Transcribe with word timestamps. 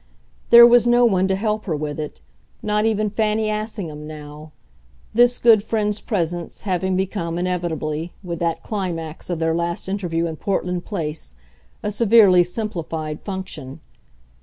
There 0.49 0.65
was 0.65 0.87
no 0.87 1.05
one 1.05 1.27
to 1.27 1.35
help 1.35 1.65
her 1.65 1.75
with 1.75 1.99
it 1.99 2.21
not 2.63 2.85
even 2.87 3.11
Fanny 3.11 3.51
Assingham 3.51 4.07
now; 4.07 4.51
this 5.13 5.37
good 5.37 5.61
friend's 5.61 6.01
presence 6.01 6.61
having 6.61 6.95
become, 6.95 7.37
inevitably, 7.37 8.11
with 8.23 8.39
that 8.39 8.63
climax 8.63 9.29
of 9.29 9.37
their 9.37 9.53
last 9.53 9.87
interview 9.87 10.25
in 10.25 10.37
Portland 10.37 10.85
Place, 10.85 11.35
a 11.83 11.91
severely 11.91 12.43
simplified 12.43 13.21
function. 13.21 13.79